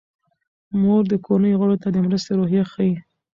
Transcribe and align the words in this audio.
مور 0.79 1.03
د 1.11 1.13
کورنۍ 1.25 1.53
غړو 1.59 1.75
ته 1.83 1.87
د 1.91 1.97
مرستې 2.05 2.31
روحیه 2.39 2.63
ښيي. 2.71 2.93